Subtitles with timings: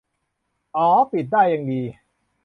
[0.75, 1.81] อ่อ ปิดได้ ยังดี